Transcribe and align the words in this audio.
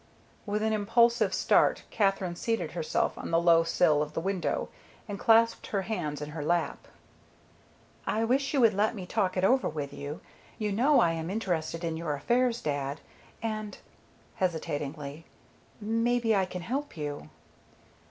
With 0.47 0.63
an 0.63 0.73
impulsive 0.73 1.31
start 1.31 1.83
Katherine 1.91 2.35
seated 2.35 2.71
herself 2.71 3.15
on 3.19 3.29
the 3.29 3.39
low 3.39 3.61
sill 3.63 4.01
of 4.01 4.13
the 4.13 4.19
window 4.19 4.69
and 5.07 5.19
clasped 5.19 5.67
her 5.67 5.83
hands 5.83 6.23
in 6.23 6.31
her 6.31 6.43
lap. 6.43 6.87
"I 8.07 8.23
wish 8.23 8.51
you 8.51 8.61
would 8.61 8.73
let 8.73 8.95
me 8.95 9.05
talk 9.05 9.37
it 9.37 9.43
over 9.43 9.69
with 9.69 9.93
you. 9.93 10.19
You 10.57 10.71
know 10.71 10.99
I 11.01 11.11
am 11.11 11.29
interested 11.29 11.83
in 11.83 11.97
your 11.97 12.15
affairs, 12.15 12.61
dad. 12.61 12.99
And," 13.43 13.77
hesitatingly, 14.37 15.27
"maybe 15.79 16.35
I 16.35 16.45
can 16.47 16.63
help 16.63 16.97
you." 16.97 17.29